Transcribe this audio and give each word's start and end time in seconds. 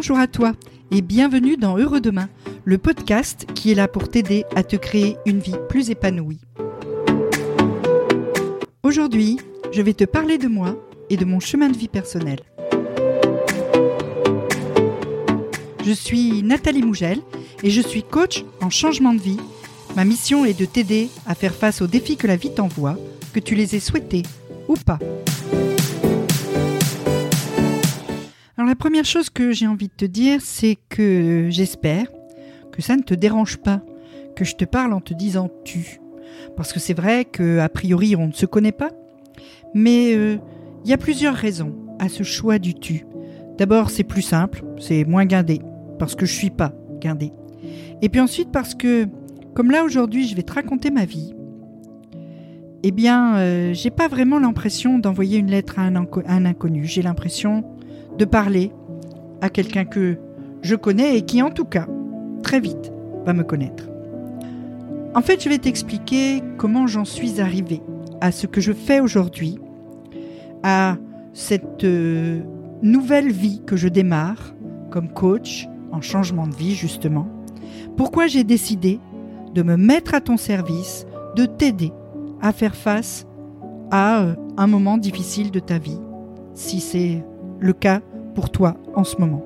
Bonjour 0.00 0.18
à 0.18 0.28
toi 0.28 0.54
et 0.90 1.02
bienvenue 1.02 1.58
dans 1.58 1.76
Heureux 1.76 2.00
Demain, 2.00 2.30
le 2.64 2.78
podcast 2.78 3.46
qui 3.54 3.70
est 3.70 3.74
là 3.74 3.86
pour 3.86 4.08
t'aider 4.08 4.46
à 4.56 4.62
te 4.62 4.76
créer 4.76 5.18
une 5.26 5.40
vie 5.40 5.58
plus 5.68 5.90
épanouie. 5.90 6.40
Aujourd'hui, 8.82 9.38
je 9.72 9.82
vais 9.82 9.92
te 9.92 10.04
parler 10.04 10.38
de 10.38 10.48
moi 10.48 10.74
et 11.10 11.18
de 11.18 11.26
mon 11.26 11.38
chemin 11.38 11.68
de 11.68 11.76
vie 11.76 11.88
personnel. 11.88 12.40
Je 15.84 15.92
suis 15.92 16.42
Nathalie 16.44 16.82
Mougel 16.82 17.18
et 17.62 17.68
je 17.68 17.82
suis 17.82 18.02
coach 18.02 18.46
en 18.62 18.70
changement 18.70 19.12
de 19.12 19.20
vie. 19.20 19.40
Ma 19.96 20.06
mission 20.06 20.46
est 20.46 20.58
de 20.58 20.64
t'aider 20.64 21.10
à 21.26 21.34
faire 21.34 21.54
face 21.54 21.82
aux 21.82 21.86
défis 21.86 22.16
que 22.16 22.26
la 22.26 22.36
vie 22.36 22.54
t'envoie, 22.54 22.96
que 23.34 23.40
tu 23.40 23.54
les 23.54 23.76
aies 23.76 23.80
souhaités 23.80 24.22
ou 24.66 24.76
pas. 24.76 24.98
Première 28.80 29.04
chose 29.04 29.28
que 29.28 29.52
j'ai 29.52 29.66
envie 29.66 29.88
de 29.88 29.92
te 29.92 30.06
dire, 30.06 30.40
c'est 30.40 30.78
que 30.88 31.48
j'espère 31.50 32.06
que 32.72 32.80
ça 32.80 32.96
ne 32.96 33.02
te 33.02 33.12
dérange 33.12 33.58
pas 33.58 33.82
que 34.34 34.42
je 34.42 34.56
te 34.56 34.64
parle 34.64 34.94
en 34.94 35.02
te 35.02 35.12
disant 35.12 35.50
tu. 35.64 36.00
Parce 36.56 36.72
que 36.72 36.80
c'est 36.80 36.94
vrai 36.94 37.26
que 37.26 37.58
a 37.58 37.68
priori 37.68 38.16
on 38.16 38.28
ne 38.28 38.32
se 38.32 38.46
connaît 38.46 38.72
pas, 38.72 38.88
mais 39.74 40.14
euh, 40.14 40.38
il 40.82 40.90
y 40.90 40.94
a 40.94 40.96
plusieurs 40.96 41.34
raisons 41.34 41.74
à 41.98 42.08
ce 42.08 42.22
choix 42.22 42.58
du 42.58 42.72
tu. 42.72 43.04
D'abord, 43.58 43.90
c'est 43.90 44.02
plus 44.02 44.22
simple, 44.22 44.64
c'est 44.78 45.04
moins 45.04 45.26
guindé, 45.26 45.60
parce 45.98 46.14
que 46.14 46.24
je 46.24 46.32
suis 46.32 46.48
pas 46.48 46.72
guindé. 47.02 47.32
Et 48.00 48.08
puis 48.08 48.22
ensuite 48.22 48.50
parce 48.50 48.74
que, 48.74 49.06
comme 49.54 49.70
là 49.70 49.84
aujourd'hui, 49.84 50.26
je 50.26 50.34
vais 50.34 50.42
te 50.42 50.54
raconter 50.54 50.90
ma 50.90 51.04
vie. 51.04 51.34
Eh 52.82 52.92
bien, 52.92 53.36
euh, 53.36 53.74
j'ai 53.74 53.90
pas 53.90 54.08
vraiment 54.08 54.38
l'impression 54.38 54.98
d'envoyer 54.98 55.36
une 55.36 55.50
lettre 55.50 55.78
à 55.78 55.82
un 55.82 56.46
inconnu. 56.46 56.86
J'ai 56.86 57.02
l'impression 57.02 57.62
de 58.20 58.26
parler 58.26 58.70
à 59.40 59.48
quelqu'un 59.48 59.86
que 59.86 60.18
je 60.60 60.76
connais 60.76 61.16
et 61.16 61.22
qui, 61.22 61.40
en 61.40 61.50
tout 61.50 61.64
cas, 61.64 61.86
très 62.42 62.60
vite, 62.60 62.92
va 63.24 63.32
me 63.32 63.42
connaître. 63.42 63.88
En 65.14 65.22
fait, 65.22 65.42
je 65.42 65.48
vais 65.48 65.56
t'expliquer 65.56 66.42
comment 66.58 66.86
j'en 66.86 67.06
suis 67.06 67.40
arrivée 67.40 67.80
à 68.20 68.30
ce 68.30 68.46
que 68.46 68.60
je 68.60 68.72
fais 68.72 69.00
aujourd'hui, 69.00 69.58
à 70.62 70.98
cette 71.32 71.84
euh, 71.84 72.42
nouvelle 72.82 73.32
vie 73.32 73.62
que 73.66 73.76
je 73.76 73.88
démarre 73.88 74.54
comme 74.90 75.08
coach 75.08 75.66
en 75.90 76.02
changement 76.02 76.46
de 76.46 76.54
vie 76.54 76.74
justement. 76.74 77.26
Pourquoi 77.96 78.26
j'ai 78.26 78.44
décidé 78.44 79.00
de 79.54 79.62
me 79.62 79.78
mettre 79.78 80.14
à 80.14 80.20
ton 80.20 80.36
service, 80.36 81.06
de 81.36 81.46
t'aider 81.46 81.92
à 82.42 82.52
faire 82.52 82.76
face 82.76 83.26
à 83.90 84.20
euh, 84.20 84.34
un 84.58 84.66
moment 84.66 84.98
difficile 84.98 85.50
de 85.50 85.60
ta 85.60 85.78
vie, 85.78 86.00
si 86.52 86.80
c'est 86.80 87.24
le 87.58 87.72
cas 87.72 88.00
pour 88.34 88.50
toi 88.50 88.76
en 88.94 89.04
ce 89.04 89.16
moment. 89.16 89.44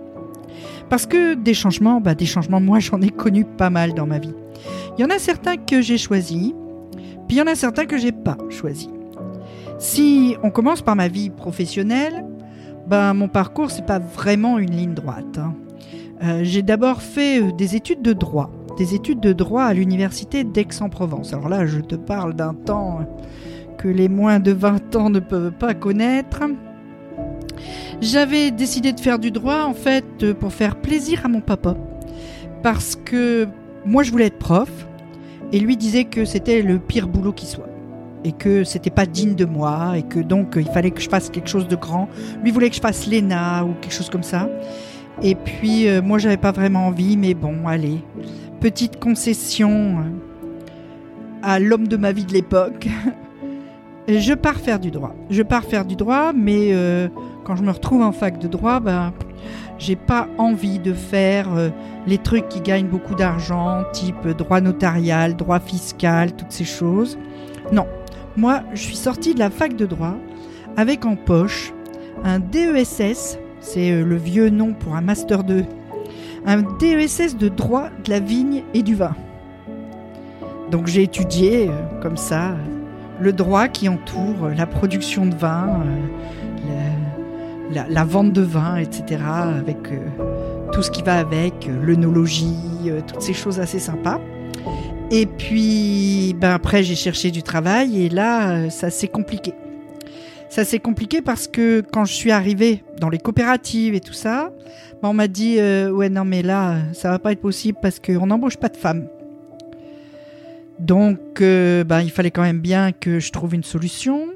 Parce 0.89 1.07
que 1.07 1.35
des 1.35 1.55
changements, 1.55 2.01
bah 2.01 2.15
des 2.15 2.27
changements, 2.27 2.61
moi 2.61 2.79
j'en 2.79 3.01
ai 3.01 3.11
connu 3.11 3.45
pas 3.45 3.71
mal 3.71 3.95
dans 3.95 4.07
ma 4.07 4.19
vie. 4.19 4.35
Il 4.97 5.03
y 5.03 5.05
en 5.05 5.11
a 5.11 5.19
certains 5.19 5.57
que 5.57 5.81
j'ai 5.81 5.99
choisis, 5.99 6.53
puis 7.27 7.37
il 7.37 7.39
y 7.39 7.43
en 7.43 7.47
a 7.47 7.55
certains 7.55 7.87
que 7.87 7.99
j'ai 7.99 8.13
pas 8.13 8.37
choisis. 8.51 8.89
Si 9.79 10.37
on 10.43 10.51
commence 10.51 10.83
par 10.83 10.97
ma 10.97 11.09
vie 11.09 11.31
professionnelle, 11.31 12.25
ben 12.87 13.15
mon 13.15 13.29
parcours 13.29 13.71
c'est 13.71 13.87
pas 13.87 13.99
vraiment 13.99 14.59
une 14.59 14.71
ligne 14.71 14.95
droite. 14.95 15.39
Hein. 15.39 15.55
Euh, 16.23 16.41
j'ai 16.43 16.63
d'abord 16.63 17.03
fait 17.03 17.43
euh, 17.43 17.53
des 17.53 17.75
études 17.77 18.03
de 18.03 18.13
droit, 18.13 18.51
des 18.79 18.95
études 18.95 19.21
de 19.21 19.33
droit 19.33 19.65
à 19.65 19.75
l'université 19.75 20.45
d'Aix-en-Provence. 20.45 21.33
Alors 21.33 21.49
là, 21.49 21.67
je 21.67 21.81
te 21.81 21.97
parle 21.97 22.35
d'un 22.35 22.55
temps 22.55 23.01
que 23.79 23.89
les 23.89 24.09
moins 24.09 24.39
de 24.39 24.53
20 24.53 24.97
ans 24.97 25.11
ne 25.11 25.21
peuvent 25.21 25.53
pas 25.53 25.75
connaître. 25.75 26.45
J'avais 28.01 28.51
décidé 28.51 28.93
de 28.93 29.01
faire 29.01 29.19
du 29.19 29.31
droit 29.31 29.63
en 29.65 29.75
fait 29.75 30.05
euh, 30.23 30.35
pour 30.35 30.53
faire 30.53 30.77
plaisir 30.77 31.25
à 31.25 31.29
mon 31.29 31.41
papa 31.41 31.77
parce 32.63 32.97
que 32.97 33.47
moi 33.85 34.03
je 34.03 34.11
voulais 34.11 34.27
être 34.27 34.39
prof 34.39 34.71
et 35.53 35.61
lui 35.61 35.77
disait 35.77 36.05
que 36.05 36.25
c'était 36.25 36.63
le 36.63 36.79
pire 36.79 37.07
boulot 37.07 37.33
qui 37.33 37.47
soit 37.47 37.69
et 38.25 38.33
que 38.33 38.65
c'était 38.65 38.91
pas 38.91 39.07
digne 39.07 39.35
de 39.35 39.45
moi 39.45 39.95
et 39.97 40.03
que 40.03 40.19
donc 40.19 40.55
il 40.57 40.67
fallait 40.67 40.91
que 40.91 41.01
je 41.01 41.09
fasse 41.09 41.29
quelque 41.29 41.49
chose 41.49 41.69
de 41.69 41.77
grand. 41.77 42.09
Lui 42.43 42.51
voulait 42.51 42.71
que 42.71 42.77
je 42.77 42.81
fasse 42.81 43.07
l'ENA 43.07 43.65
ou 43.65 43.75
quelque 43.81 43.93
chose 43.93 44.11
comme 44.11 44.23
ça. 44.23 44.49
Et 45.23 45.35
puis 45.35 45.89
euh, 45.89 46.03
moi 46.03 46.19
j'avais 46.19 46.39
pas 46.39 46.53
vraiment 46.53 46.87
envie, 46.87 47.17
mais 47.17 47.35
bon, 47.35 47.67
allez, 47.67 48.01
petite 48.61 48.99
concession 48.99 49.99
euh, 49.99 50.03
à 51.43 51.61
l'homme 51.61 51.87
de 51.87 51.97
ma 51.97 52.13
vie 52.13 52.25
de 52.25 52.33
l'époque. 52.33 52.89
je 54.09 54.33
pars 54.33 54.57
faire 54.57 54.81
du 54.81 54.91
droit. 54.91 55.15
Je 55.31 55.43
pars 55.43 55.65
faire 55.65 55.85
du 55.85 55.95
droit, 55.95 56.33
mais 56.33 56.71
euh, 56.73 57.09
quand 57.45 57.57
je 57.57 57.63
me 57.63 57.71
retrouve 57.71 58.03
en 58.03 58.13
fac 58.13 58.39
de 58.39 58.49
droit, 58.49 58.81
ben 58.81 59.13
j'ai 59.79 59.97
pas 59.97 60.29
envie 60.39 60.79
de 60.79 60.93
faire 60.93 61.49
les 62.07 62.19
trucs 62.19 62.49
qui 62.49 62.61
gagnent 62.61 62.87
beaucoup 62.87 63.15
d'argent, 63.15 63.83
type 63.93 64.29
droit 64.29 64.61
notarial, 64.61 65.37
droit 65.37 65.59
fiscal, 65.59 66.33
toutes 66.33 66.53
ces 66.53 66.65
choses. 66.65 67.19
Non, 67.73 67.87
moi, 68.37 68.63
je 68.73 68.81
suis 68.81 68.97
sortie 68.97 69.35
de 69.35 69.39
la 69.39 69.51
fac 69.51 69.77
de 69.77 69.87
droit 69.87 70.15
avec 70.77 71.05
en 71.05 71.17
poche 71.17 71.73
un 72.25 72.41
DESS, 72.41 73.39
c'est 73.61 73.93
euh, 73.93 74.05
le 74.05 74.17
vieux 74.17 74.51
nom 74.51 74.73
pour 74.73 74.97
un 74.97 75.01
Master 75.01 75.45
2, 75.45 75.65
un 76.47 76.63
DESS 76.63 77.37
de 77.37 77.49
droit 77.49 77.89
de 78.05 78.11
la 78.11 78.21
vigne 78.21 78.63
et 78.75 78.83
du 78.83 78.95
vin. 78.95 79.15
Donc 80.71 80.87
j'ai 80.87 81.03
étudié 81.03 81.69
euh, 81.69 81.73
comme 82.01 82.17
ça 82.17 82.57
le 83.21 83.33
droit 83.33 83.69
qui 83.69 83.89
entoure 83.89 84.49
la 84.57 84.67
production 84.67 85.27
de 85.27 85.35
vin, 85.35 85.81
euh, 85.85 86.07
la, 87.75 88.05
vente 88.05 88.33
de 88.33 88.43
vin, 88.43 88.77
etc., 88.77 89.21
avec 89.59 89.79
tout 90.73 90.83
ce 90.83 90.91
qui 90.91 91.03
va 91.03 91.19
avec, 91.19 91.69
l'œnologie, 91.83 92.91
toutes 93.07 93.23
ces 93.23 93.35
choses 93.35 93.61
assez 93.61 93.79
sympas. 93.79 94.21
Et 95.11 95.27
puis, 95.27 96.35
ben 96.41 96.51
après, 96.51 96.83
j'ai 96.83 96.95
cherché 96.95 97.31
du 97.31 97.43
travail 97.43 98.05
et 98.05 98.09
là, 98.09 98.51
euh, 98.51 98.71
ça 98.71 98.91
s'est 98.91 99.09
compliqué. 99.09 99.53
Ça 100.49 100.65
s'est 100.65 100.79
compliqué 100.79 101.21
parce 101.21 101.47
que 101.47 101.83
quand 101.93 102.05
je 102.05 102.13
suis 102.13 102.31
arrivée 102.31 102.83
dans 103.01 103.09
les 103.11 103.19
coopératives 103.19 103.95
et 103.95 104.01
tout 104.01 104.13
ça, 104.13 104.51
ben 105.03 105.09
on 105.11 105.15
m'a 105.15 105.29
dit 105.29 105.57
euh, 105.59 105.91
ouais 105.91 106.09
non 106.09 106.25
mais 106.25 106.43
là, 106.43 106.79
ça 106.93 107.11
va 107.11 107.19
pas 107.19 107.33
être 107.33 107.41
possible 107.41 107.79
parce 107.83 107.99
qu'on 107.99 108.27
n'embauche 108.27 108.57
pas 108.57 108.69
de 108.69 108.77
femmes. 108.77 109.07
Donc, 110.79 111.41
euh, 111.41 111.85
ben, 111.85 112.01
il 112.01 112.11
fallait 112.11 112.33
quand 112.33 112.43
même 112.43 112.61
bien 112.61 112.91
que 112.93 113.21
je 113.21 113.31
trouve 113.31 113.55
une 113.55 113.63
solution. 113.63 114.31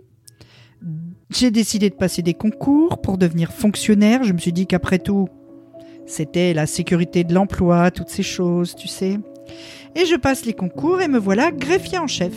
J'ai 1.30 1.50
décidé 1.50 1.90
de 1.90 1.94
passer 1.94 2.22
des 2.22 2.32
concours 2.32 3.02
pour 3.02 3.18
devenir 3.18 3.52
fonctionnaire. 3.52 4.24
Je 4.24 4.32
me 4.32 4.38
suis 4.38 4.52
dit 4.52 4.66
qu'après 4.66 4.98
tout, 4.98 5.28
c'était 6.06 6.54
la 6.54 6.66
sécurité 6.66 7.22
de 7.22 7.34
l'emploi, 7.34 7.90
toutes 7.90 8.08
ces 8.08 8.22
choses, 8.22 8.74
tu 8.74 8.88
sais. 8.88 9.18
Et 9.94 10.06
je 10.06 10.16
passe 10.16 10.46
les 10.46 10.54
concours 10.54 11.02
et 11.02 11.08
me 11.08 11.18
voilà 11.18 11.50
greffier 11.50 11.98
en 11.98 12.06
chef. 12.06 12.32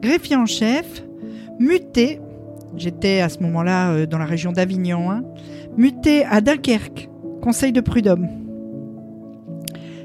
Greffier 0.00 0.34
en 0.34 0.46
chef, 0.46 1.04
muté, 1.60 2.20
j'étais 2.76 3.20
à 3.20 3.28
ce 3.28 3.38
moment-là 3.38 3.92
euh, 3.92 4.06
dans 4.06 4.18
la 4.18 4.24
région 4.24 4.50
d'Avignon, 4.50 5.12
hein, 5.12 5.22
muté 5.76 6.24
à 6.24 6.40
Dunkerque, 6.40 7.08
conseil 7.40 7.70
de 7.70 7.80
prud'homme. 7.80 8.28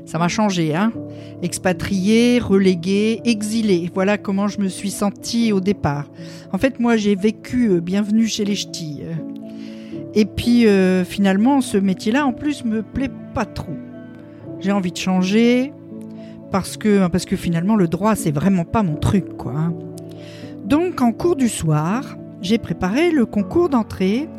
Ça 0.05 0.19
m'a 0.19 0.27
changé, 0.27 0.75
hein. 0.75 0.93
Expatrié, 1.41 2.39
relégué, 2.39 3.21
exilé. 3.25 3.89
Voilà 3.93 4.17
comment 4.17 4.47
je 4.47 4.59
me 4.59 4.67
suis 4.67 4.91
sentie 4.91 5.51
au 5.51 5.59
départ. 5.59 6.09
En 6.51 6.57
fait, 6.57 6.79
moi, 6.79 6.97
j'ai 6.97 7.15
vécu 7.15 7.69
euh, 7.69 7.79
bienvenue 7.79 8.27
chez 8.27 8.45
les 8.45 8.55
ch'tis. 8.55 9.01
Et 10.15 10.25
puis, 10.25 10.67
euh, 10.67 11.03
finalement, 11.03 11.61
ce 11.61 11.77
métier-là, 11.77 12.25
en 12.25 12.33
plus, 12.33 12.65
me 12.65 12.81
plaît 12.81 13.11
pas 13.33 13.45
trop. 13.45 13.75
J'ai 14.59 14.71
envie 14.71 14.91
de 14.91 14.97
changer, 14.97 15.71
parce 16.51 16.77
que, 16.77 17.07
parce 17.07 17.25
que 17.25 17.35
finalement 17.35 17.75
le 17.75 17.87
droit 17.87 18.15
c'est 18.15 18.31
vraiment 18.31 18.65
pas 18.65 18.83
mon 18.83 18.95
truc 18.95 19.37
quoi. 19.37 19.53
Hein. 19.55 19.73
Donc 20.65 21.01
en 21.01 21.11
cours 21.11 21.35
du 21.35 21.49
soir, 21.49 22.17
j'ai 22.41 22.57
préparé 22.57 23.11
le 23.11 23.25
concours 23.25 23.69
d'entrée 23.69 24.29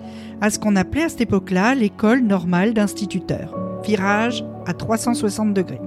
à 0.40 0.50
ce 0.50 0.58
qu'on 0.58 0.76
appelait 0.76 1.04
à 1.04 1.08
cette 1.08 1.22
époque-là 1.22 1.74
l'école 1.74 2.20
normale 2.20 2.74
d'instituteurs. 2.74 3.58
Virage 3.84 4.44
à 4.66 4.72
360 4.72 5.54
degrés. 5.54 5.80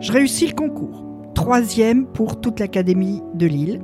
Je 0.00 0.12
réussis 0.12 0.46
le 0.46 0.54
concours, 0.54 1.04
troisième 1.34 2.06
pour 2.06 2.40
toute 2.40 2.60
l'académie 2.60 3.20
de 3.34 3.46
Lille. 3.46 3.80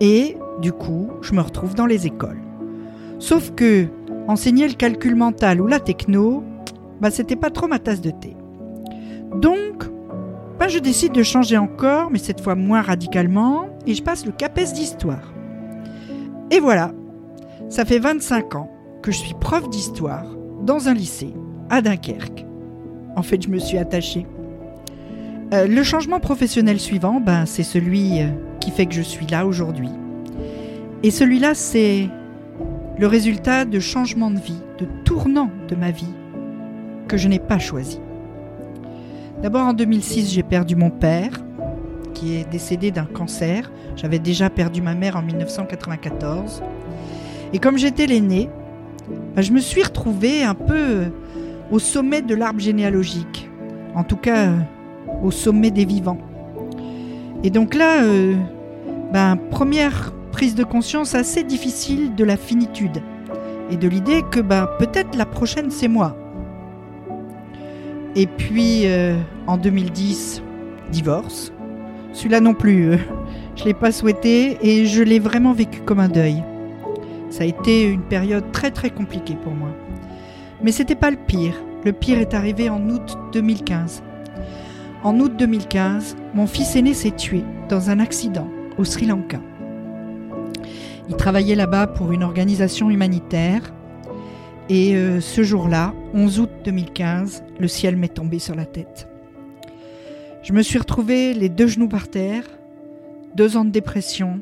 Et 0.00 0.36
du 0.60 0.72
coup, 0.72 1.08
je 1.22 1.34
me 1.34 1.40
retrouve 1.40 1.74
dans 1.74 1.86
les 1.86 2.06
écoles. 2.06 2.40
Sauf 3.20 3.52
que 3.54 3.86
enseigner 4.26 4.66
le 4.66 4.74
calcul 4.74 5.14
mental 5.14 5.60
ou 5.60 5.66
la 5.66 5.78
techno, 5.78 6.42
bah 7.00 7.10
c'était 7.10 7.36
pas 7.36 7.50
trop 7.50 7.68
ma 7.68 7.78
tasse 7.78 8.00
de 8.00 8.10
thé. 8.10 8.36
Donc, 9.40 9.84
ben, 10.58 10.68
je 10.68 10.78
décide 10.78 11.12
de 11.12 11.22
changer 11.22 11.58
encore, 11.58 12.10
mais 12.10 12.18
cette 12.18 12.40
fois 12.40 12.54
moins 12.54 12.82
radicalement, 12.82 13.66
et 13.86 13.94
je 13.94 14.02
passe 14.02 14.26
le 14.26 14.32
CAPES 14.32 14.72
d'histoire. 14.74 15.32
Et 16.50 16.60
voilà, 16.60 16.92
ça 17.68 17.84
fait 17.84 17.98
25 17.98 18.54
ans 18.54 18.70
que 19.02 19.12
je 19.12 19.18
suis 19.18 19.34
prof 19.34 19.68
d'histoire 19.68 20.26
dans 20.62 20.88
un 20.88 20.94
lycée 20.94 21.34
à 21.70 21.82
Dunkerque. 21.82 22.46
En 23.16 23.22
fait, 23.22 23.42
je 23.42 23.48
me 23.48 23.58
suis 23.58 23.78
attachée. 23.78 24.26
Euh, 25.54 25.68
le 25.68 25.84
changement 25.84 26.18
professionnel 26.18 26.80
suivant, 26.80 27.20
ben, 27.20 27.46
c'est 27.46 27.62
celui 27.62 28.20
euh, 28.20 28.26
qui 28.58 28.72
fait 28.72 28.86
que 28.86 28.94
je 28.94 29.02
suis 29.02 29.26
là 29.26 29.46
aujourd'hui. 29.46 29.90
Et 31.04 31.12
celui-là, 31.12 31.54
c'est 31.54 32.08
le 32.98 33.06
résultat 33.06 33.64
de 33.64 33.78
changements 33.78 34.32
de 34.32 34.40
vie, 34.40 34.60
de 34.80 34.88
tournants 35.04 35.50
de 35.68 35.76
ma 35.76 35.92
vie, 35.92 36.12
que 37.06 37.16
je 37.16 37.28
n'ai 37.28 37.38
pas 37.38 37.60
choisi. 37.60 38.00
D'abord 39.42 39.62
en 39.62 39.74
2006, 39.74 40.32
j'ai 40.32 40.42
perdu 40.42 40.74
mon 40.74 40.90
père, 40.90 41.30
qui 42.14 42.34
est 42.34 42.50
décédé 42.50 42.90
d'un 42.90 43.04
cancer. 43.04 43.70
J'avais 43.94 44.18
déjà 44.18 44.50
perdu 44.50 44.82
ma 44.82 44.94
mère 44.94 45.16
en 45.16 45.22
1994. 45.22 46.64
Et 47.52 47.60
comme 47.60 47.78
j'étais 47.78 48.06
l'aîné, 48.06 48.50
bah, 49.36 49.42
je 49.42 49.52
me 49.52 49.60
suis 49.60 49.84
retrouvée 49.84 50.42
un 50.42 50.54
peu 50.54 51.04
au 51.70 51.78
sommet 51.78 52.22
de 52.22 52.34
l'arbre 52.34 52.60
généalogique. 52.60 53.48
En 53.94 54.02
tout 54.02 54.16
cas, 54.16 54.48
au 55.24 55.30
sommet 55.30 55.70
des 55.70 55.84
vivants. 55.84 56.18
Et 57.42 57.50
donc 57.50 57.74
là, 57.74 58.04
euh, 58.04 58.34
ben, 59.12 59.36
première 59.50 60.12
prise 60.30 60.54
de 60.54 60.64
conscience 60.64 61.14
assez 61.14 61.42
difficile 61.42 62.14
de 62.14 62.24
la 62.24 62.36
finitude 62.36 63.02
et 63.70 63.76
de 63.76 63.88
l'idée 63.88 64.22
que 64.30 64.40
ben, 64.40 64.68
peut-être 64.78 65.16
la 65.16 65.26
prochaine 65.26 65.70
c'est 65.70 65.88
moi. 65.88 66.16
Et 68.14 68.26
puis 68.26 68.82
euh, 68.84 69.16
en 69.46 69.56
2010, 69.56 70.42
divorce. 70.92 71.52
Celui-là 72.12 72.40
non 72.40 72.54
plus, 72.54 72.92
euh, 72.92 72.96
je 73.56 73.62
ne 73.62 73.68
l'ai 73.68 73.74
pas 73.74 73.90
souhaité 73.90 74.58
et 74.62 74.86
je 74.86 75.02
l'ai 75.02 75.18
vraiment 75.18 75.52
vécu 75.52 75.80
comme 75.80 75.98
un 75.98 76.08
deuil. 76.08 76.42
Ça 77.30 77.42
a 77.42 77.46
été 77.46 77.84
une 77.84 78.02
période 78.02 78.52
très 78.52 78.70
très 78.70 78.90
compliquée 78.90 79.36
pour 79.42 79.52
moi. 79.52 79.70
Mais 80.62 80.70
c'était 80.70 80.94
pas 80.94 81.10
le 81.10 81.16
pire. 81.16 81.54
Le 81.84 81.92
pire 81.92 82.18
est 82.18 82.34
arrivé 82.34 82.70
en 82.70 82.88
août 82.88 83.18
2015. 83.32 84.02
En 85.04 85.20
août 85.20 85.34
2015, 85.38 86.16
mon 86.32 86.46
fils 86.46 86.76
aîné 86.76 86.94
s'est 86.94 87.10
tué 87.10 87.44
dans 87.68 87.90
un 87.90 88.00
accident 88.00 88.48
au 88.78 88.84
Sri 88.84 89.04
Lanka. 89.04 89.38
Il 91.10 91.16
travaillait 91.16 91.54
là-bas 91.54 91.88
pour 91.88 92.12
une 92.12 92.22
organisation 92.22 92.88
humanitaire 92.88 93.74
et 94.70 94.96
euh, 94.96 95.20
ce 95.20 95.42
jour-là, 95.42 95.92
11 96.14 96.40
août 96.40 96.50
2015, 96.64 97.44
le 97.60 97.68
ciel 97.68 97.96
m'est 97.96 98.14
tombé 98.14 98.38
sur 98.38 98.54
la 98.54 98.64
tête. 98.64 99.06
Je 100.42 100.54
me 100.54 100.62
suis 100.62 100.78
retrouvée 100.78 101.34
les 101.34 101.50
deux 101.50 101.66
genoux 101.66 101.88
par 101.88 102.08
terre, 102.08 102.44
deux 103.34 103.58
ans 103.58 103.66
de 103.66 103.70
dépression 103.70 104.40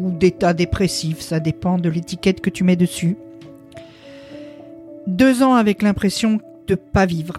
ou 0.00 0.10
d'état 0.10 0.54
dépressif, 0.54 1.20
ça 1.20 1.38
dépend 1.38 1.78
de 1.78 1.88
l'étiquette 1.88 2.40
que 2.40 2.50
tu 2.50 2.64
mets 2.64 2.74
dessus. 2.74 3.16
Deux 5.06 5.44
ans 5.44 5.54
avec 5.54 5.82
l'impression 5.82 6.40
de 6.66 6.74
pas 6.74 7.06
vivre, 7.06 7.34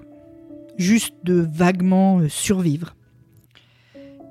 juste 0.77 1.15
de 1.23 1.45
vaguement 1.53 2.19
euh, 2.19 2.29
survivre. 2.29 2.95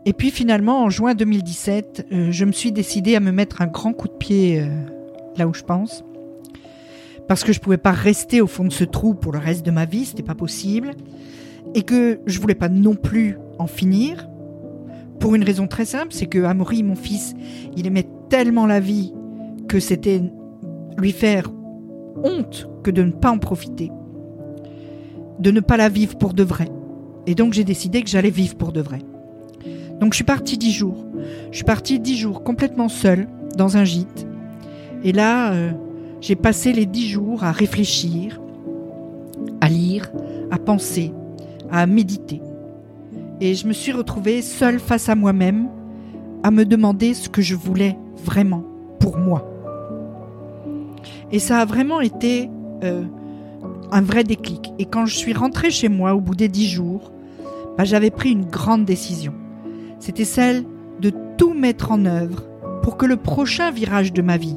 Et 0.06 0.12
puis 0.12 0.30
finalement, 0.30 0.84
en 0.84 0.90
juin 0.90 1.14
2017, 1.14 2.06
euh, 2.12 2.30
je 2.30 2.44
me 2.44 2.52
suis 2.52 2.72
décidé 2.72 3.16
à 3.16 3.20
me 3.20 3.32
mettre 3.32 3.60
un 3.62 3.66
grand 3.66 3.92
coup 3.92 4.08
de 4.08 4.14
pied 4.14 4.60
euh, 4.60 4.68
là 5.36 5.46
où 5.46 5.54
je 5.54 5.62
pense. 5.62 6.04
Parce 7.28 7.44
que 7.44 7.52
je 7.52 7.58
ne 7.58 7.62
pouvais 7.62 7.78
pas 7.78 7.92
rester 7.92 8.40
au 8.40 8.46
fond 8.46 8.64
de 8.64 8.72
ce 8.72 8.84
trou 8.84 9.14
pour 9.14 9.32
le 9.32 9.38
reste 9.38 9.64
de 9.64 9.70
ma 9.70 9.84
vie, 9.84 10.06
c'était 10.06 10.22
pas 10.22 10.34
possible. 10.34 10.92
Et 11.74 11.82
que 11.82 12.20
je 12.26 12.40
voulais 12.40 12.54
pas 12.54 12.68
non 12.68 12.94
plus 12.94 13.38
en 13.58 13.66
finir. 13.66 14.28
Pour 15.20 15.34
une 15.34 15.44
raison 15.44 15.66
très 15.66 15.84
simple, 15.84 16.12
c'est 16.12 16.26
que 16.26 16.42
Amaury, 16.42 16.82
mon 16.82 16.96
fils, 16.96 17.34
il 17.76 17.86
aimait 17.86 18.08
tellement 18.30 18.66
la 18.66 18.80
vie 18.80 19.12
que 19.68 19.78
c'était 19.78 20.22
lui 20.96 21.12
faire 21.12 21.50
honte 22.24 22.68
que 22.82 22.90
de 22.90 23.02
ne 23.02 23.12
pas 23.12 23.30
en 23.30 23.38
profiter 23.38 23.92
de 25.40 25.50
ne 25.50 25.60
pas 25.60 25.76
la 25.76 25.88
vivre 25.88 26.16
pour 26.16 26.34
de 26.34 26.42
vrai. 26.42 26.68
Et 27.26 27.34
donc 27.34 27.52
j'ai 27.52 27.64
décidé 27.64 28.02
que 28.02 28.08
j'allais 28.08 28.30
vivre 28.30 28.56
pour 28.56 28.72
de 28.72 28.80
vrai. 28.80 29.00
Donc 30.00 30.12
je 30.12 30.16
suis 30.16 30.24
partie 30.24 30.56
dix 30.56 30.72
jours. 30.72 31.06
Je 31.50 31.56
suis 31.56 31.64
partie 31.64 31.98
dix 31.98 32.16
jours 32.16 32.42
complètement 32.42 32.88
seule 32.88 33.28
dans 33.56 33.76
un 33.76 33.84
gîte. 33.84 34.26
Et 35.04 35.12
là, 35.12 35.52
euh, 35.52 35.72
j'ai 36.20 36.36
passé 36.36 36.72
les 36.72 36.86
dix 36.86 37.08
jours 37.08 37.44
à 37.44 37.52
réfléchir, 37.52 38.40
à 39.60 39.68
lire, 39.68 40.10
à 40.50 40.58
penser, 40.58 41.12
à 41.70 41.86
méditer. 41.86 42.40
Et 43.40 43.54
je 43.54 43.66
me 43.66 43.72
suis 43.72 43.92
retrouvée 43.92 44.42
seule 44.42 44.78
face 44.78 45.08
à 45.08 45.14
moi-même, 45.14 45.68
à 46.42 46.50
me 46.50 46.64
demander 46.64 47.14
ce 47.14 47.28
que 47.28 47.40
je 47.40 47.54
voulais 47.54 47.96
vraiment 48.24 48.64
pour 48.98 49.16
moi. 49.16 49.46
Et 51.32 51.38
ça 51.38 51.58
a 51.58 51.64
vraiment 51.64 52.00
été 52.00 52.50
euh, 52.82 53.04
un 53.92 54.02
vrai 54.02 54.24
déclic. 54.24 54.72
Et 54.78 54.84
quand 54.84 55.06
je 55.06 55.16
suis 55.16 55.32
rentrée 55.32 55.70
chez 55.70 55.88
moi 55.88 56.14
au 56.14 56.20
bout 56.20 56.34
des 56.34 56.48
dix 56.48 56.68
jours, 56.68 57.12
bah, 57.76 57.84
j'avais 57.84 58.10
pris 58.10 58.30
une 58.30 58.44
grande 58.44 58.84
décision. 58.84 59.34
C'était 59.98 60.24
celle 60.24 60.64
de 61.00 61.12
tout 61.36 61.54
mettre 61.54 61.92
en 61.92 62.04
œuvre 62.04 62.46
pour 62.82 62.96
que 62.96 63.06
le 63.06 63.16
prochain 63.16 63.70
virage 63.70 64.12
de 64.12 64.22
ma 64.22 64.36
vie, 64.36 64.56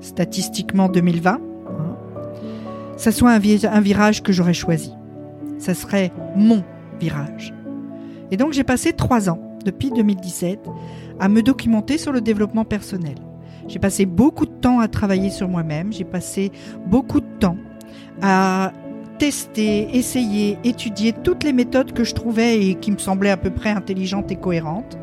statistiquement 0.00 0.88
2020, 0.88 1.40
ça 2.96 3.12
soit 3.12 3.32
un, 3.32 3.40
un 3.40 3.80
virage 3.80 4.22
que 4.22 4.32
j'aurais 4.32 4.54
choisi. 4.54 4.92
Ça 5.58 5.74
serait 5.74 6.12
mon 6.36 6.62
virage. 7.00 7.54
Et 8.30 8.36
donc 8.36 8.52
j'ai 8.52 8.64
passé 8.64 8.92
trois 8.92 9.28
ans, 9.28 9.58
depuis 9.64 9.90
2017, 9.90 10.68
à 11.20 11.28
me 11.28 11.42
documenter 11.42 11.98
sur 11.98 12.12
le 12.12 12.20
développement 12.20 12.64
personnel. 12.64 13.16
J'ai 13.68 13.78
passé 13.78 14.06
beaucoup 14.06 14.46
de 14.46 14.52
temps 14.52 14.80
à 14.80 14.88
travailler 14.88 15.30
sur 15.30 15.48
moi-même, 15.48 15.92
j'ai 15.92 16.04
passé 16.04 16.50
beaucoup 16.86 17.20
de 17.20 17.38
temps 17.38 17.56
à 18.20 18.72
tester, 19.18 19.96
essayer, 19.96 20.58
étudier 20.64 21.12
toutes 21.12 21.44
les 21.44 21.52
méthodes 21.52 21.92
que 21.92 22.04
je 22.04 22.14
trouvais 22.14 22.66
et 22.66 22.74
qui 22.74 22.90
me 22.90 22.98
semblaient 22.98 23.30
à 23.30 23.36
peu 23.36 23.50
près 23.50 23.70
intelligentes 23.70 24.32
et 24.32 24.36
cohérentes. 24.36 24.98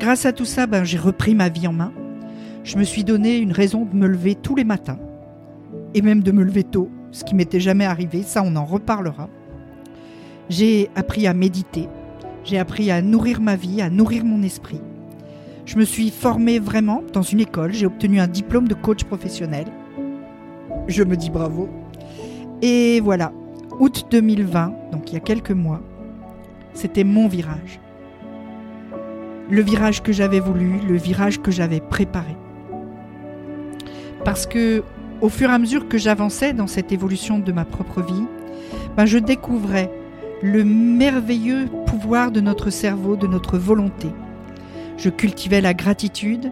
Grâce 0.00 0.26
à 0.26 0.32
tout 0.32 0.44
ça, 0.44 0.66
ben, 0.66 0.84
j'ai 0.84 0.98
repris 0.98 1.34
ma 1.34 1.48
vie 1.48 1.66
en 1.66 1.72
main. 1.72 1.92
Je 2.64 2.78
me 2.78 2.84
suis 2.84 3.04
donné 3.04 3.38
une 3.38 3.52
raison 3.52 3.84
de 3.84 3.94
me 3.94 4.06
lever 4.06 4.34
tous 4.34 4.54
les 4.54 4.64
matins 4.64 4.98
et 5.94 6.02
même 6.02 6.22
de 6.22 6.32
me 6.32 6.42
lever 6.42 6.64
tôt, 6.64 6.90
ce 7.10 7.24
qui 7.24 7.34
m'était 7.34 7.60
jamais 7.60 7.84
arrivé, 7.84 8.22
ça 8.22 8.42
on 8.44 8.56
en 8.56 8.64
reparlera. 8.64 9.28
J'ai 10.48 10.88
appris 10.94 11.26
à 11.26 11.34
méditer, 11.34 11.88
j'ai 12.44 12.58
appris 12.58 12.90
à 12.90 13.02
nourrir 13.02 13.40
ma 13.40 13.56
vie, 13.56 13.82
à 13.82 13.90
nourrir 13.90 14.24
mon 14.24 14.42
esprit. 14.42 14.80
Je 15.66 15.76
me 15.76 15.84
suis 15.84 16.10
formée 16.10 16.58
vraiment 16.58 17.02
dans 17.12 17.22
une 17.22 17.40
école, 17.40 17.72
j'ai 17.72 17.86
obtenu 17.86 18.20
un 18.20 18.26
diplôme 18.26 18.68
de 18.68 18.74
coach 18.74 19.04
professionnel. 19.04 19.66
Je 20.86 21.02
me 21.02 21.16
dis 21.16 21.30
bravo. 21.30 21.68
Et 22.60 23.00
voilà, 23.00 23.32
août 23.78 24.06
2020, 24.10 24.72
donc 24.90 25.10
il 25.10 25.14
y 25.14 25.16
a 25.16 25.20
quelques 25.20 25.52
mois, 25.52 25.80
c'était 26.72 27.04
mon 27.04 27.28
virage. 27.28 27.80
Le 29.48 29.62
virage 29.62 30.02
que 30.02 30.12
j'avais 30.12 30.40
voulu, 30.40 30.80
le 30.88 30.96
virage 30.96 31.40
que 31.40 31.52
j'avais 31.52 31.80
préparé. 31.80 32.36
Parce 34.24 34.46
que 34.46 34.82
au 35.20 35.28
fur 35.28 35.50
et 35.50 35.52
à 35.52 35.58
mesure 35.58 35.88
que 35.88 35.98
j'avançais 35.98 36.52
dans 36.52 36.66
cette 36.66 36.90
évolution 36.90 37.38
de 37.38 37.52
ma 37.52 37.64
propre 37.64 38.02
vie, 38.02 38.26
ben 38.96 39.06
je 39.06 39.18
découvrais 39.18 39.90
le 40.42 40.64
merveilleux 40.64 41.68
pouvoir 41.86 42.32
de 42.32 42.40
notre 42.40 42.70
cerveau, 42.70 43.16
de 43.16 43.26
notre 43.26 43.56
volonté. 43.56 44.08
Je 44.96 45.10
cultivais 45.10 45.60
la 45.60 45.74
gratitude 45.74 46.50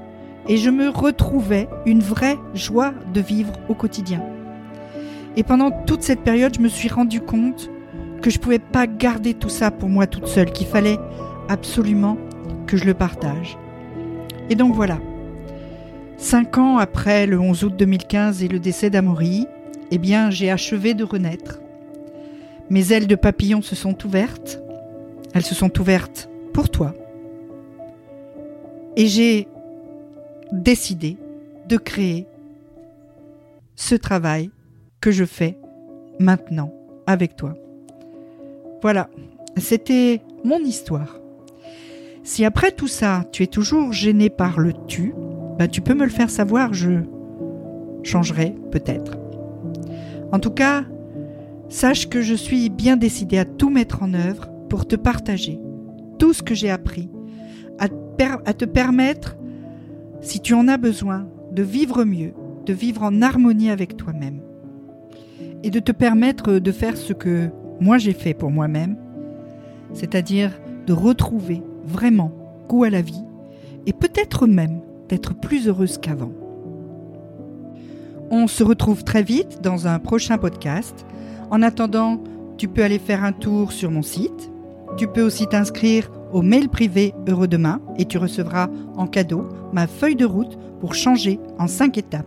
et 0.48 0.56
je 0.56 0.70
me 0.70 0.88
retrouvais 0.88 1.68
une 1.84 2.00
vraie 2.00 2.38
joie 2.54 2.92
de 3.12 3.20
vivre 3.20 3.52
au 3.68 3.74
quotidien. 3.74 4.22
Et 5.36 5.42
pendant 5.42 5.70
toute 5.70 6.02
cette 6.02 6.22
période, 6.22 6.54
je 6.54 6.60
me 6.60 6.68
suis 6.68 6.88
rendu 6.88 7.20
compte 7.20 7.70
que 8.22 8.30
je 8.30 8.38
ne 8.38 8.42
pouvais 8.42 8.58
pas 8.58 8.86
garder 8.86 9.34
tout 9.34 9.50
ça 9.50 9.70
pour 9.70 9.88
moi 9.88 10.06
toute 10.06 10.26
seule, 10.26 10.50
qu'il 10.50 10.66
fallait 10.66 10.98
absolument 11.48 12.16
que 12.66 12.76
je 12.76 12.84
le 12.84 12.94
partage. 12.94 13.58
Et 14.48 14.54
donc 14.54 14.74
voilà. 14.74 14.98
Cinq 16.16 16.56
ans 16.56 16.78
après 16.78 17.26
le 17.26 17.38
11 17.38 17.64
août 17.64 17.76
2015 17.76 18.42
et 18.42 18.48
le 18.48 18.58
décès 18.58 18.88
d'Amaury, 18.88 19.46
eh 19.90 19.98
bien, 19.98 20.30
j'ai 20.30 20.50
achevé 20.50 20.94
de 20.94 21.04
renaître. 21.04 21.60
Mes 22.70 22.92
ailes 22.92 23.06
de 23.06 23.14
papillon 23.14 23.62
se 23.62 23.76
sont 23.76 24.04
ouvertes. 24.04 24.60
Elles 25.34 25.44
se 25.44 25.54
sont 25.54 25.78
ouvertes 25.78 26.28
pour 26.52 26.70
toi. 26.70 26.94
Et 28.96 29.06
j'ai 29.06 29.46
décidé 30.52 31.18
de 31.68 31.76
créer 31.76 32.26
ce 33.76 33.94
travail 33.94 34.50
que 35.00 35.10
je 35.10 35.24
fais 35.24 35.58
maintenant 36.18 36.72
avec 37.06 37.36
toi. 37.36 37.54
Voilà, 38.82 39.08
c'était 39.56 40.22
mon 40.44 40.58
histoire. 40.58 41.20
Si 42.22 42.44
après 42.44 42.72
tout 42.72 42.88
ça, 42.88 43.24
tu 43.32 43.42
es 43.42 43.46
toujours 43.46 43.92
gêné 43.92 44.30
par 44.30 44.58
le 44.58 44.72
tu, 44.86 45.14
bah 45.58 45.68
tu 45.68 45.80
peux 45.80 45.94
me 45.94 46.04
le 46.04 46.10
faire 46.10 46.30
savoir, 46.30 46.74
je 46.74 47.02
changerai 48.02 48.54
peut-être. 48.70 49.16
En 50.32 50.38
tout 50.38 50.50
cas, 50.50 50.84
sache 51.68 52.08
que 52.08 52.22
je 52.22 52.34
suis 52.34 52.68
bien 52.68 52.96
décidée 52.96 53.38
à 53.38 53.44
tout 53.44 53.70
mettre 53.70 54.02
en 54.02 54.12
œuvre 54.14 54.48
pour 54.68 54.86
te 54.86 54.96
partager 54.96 55.60
tout 56.18 56.32
ce 56.32 56.42
que 56.42 56.54
j'ai 56.54 56.70
appris, 56.70 57.10
à 57.78 57.88
te 57.88 58.64
permettre, 58.64 59.36
si 60.20 60.40
tu 60.40 60.54
en 60.54 60.66
as 60.68 60.78
besoin, 60.78 61.28
de 61.52 61.62
vivre 61.62 62.04
mieux, 62.04 62.32
de 62.64 62.72
vivre 62.72 63.02
en 63.02 63.22
harmonie 63.22 63.70
avec 63.70 63.96
toi-même 63.96 64.40
et 65.62 65.70
de 65.70 65.80
te 65.80 65.92
permettre 65.92 66.58
de 66.58 66.72
faire 66.72 66.96
ce 66.96 67.12
que 67.12 67.50
moi 67.80 67.98
j'ai 67.98 68.12
fait 68.12 68.34
pour 68.34 68.50
moi-même, 68.50 68.96
c'est-à-dire 69.92 70.52
de 70.86 70.92
retrouver 70.92 71.62
vraiment 71.84 72.32
goût 72.68 72.84
à 72.84 72.90
la 72.90 73.02
vie 73.02 73.24
et 73.86 73.92
peut-être 73.92 74.46
même 74.46 74.80
d'être 75.08 75.34
plus 75.34 75.68
heureuse 75.68 75.98
qu'avant. 75.98 76.32
On 78.30 78.48
se 78.48 78.64
retrouve 78.64 79.04
très 79.04 79.22
vite 79.22 79.60
dans 79.62 79.86
un 79.86 80.00
prochain 80.00 80.36
podcast. 80.36 81.06
En 81.50 81.62
attendant, 81.62 82.20
tu 82.56 82.66
peux 82.66 82.82
aller 82.82 82.98
faire 82.98 83.22
un 83.22 83.32
tour 83.32 83.70
sur 83.70 83.90
mon 83.90 84.02
site. 84.02 84.50
Tu 84.96 85.06
peux 85.06 85.22
aussi 85.22 85.46
t'inscrire 85.46 86.10
au 86.32 86.42
mail 86.42 86.68
privé 86.68 87.14
Heureux 87.28 87.46
Demain 87.46 87.80
et 87.98 88.04
tu 88.04 88.18
recevras 88.18 88.68
en 88.96 89.06
cadeau 89.06 89.48
ma 89.72 89.86
feuille 89.86 90.16
de 90.16 90.24
route 90.24 90.58
pour 90.80 90.94
changer 90.94 91.38
en 91.58 91.68
5 91.68 91.98
étapes. 91.98 92.26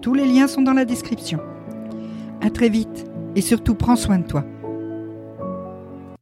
Tous 0.00 0.14
les 0.14 0.24
liens 0.24 0.46
sont 0.46 0.62
dans 0.62 0.72
la 0.72 0.86
description. 0.86 1.40
À 2.40 2.50
très 2.50 2.68
vite 2.68 3.06
et 3.36 3.40
surtout 3.40 3.74
prends 3.74 3.96
soin 3.96 4.18
de 4.18 4.26
toi. 4.26 4.44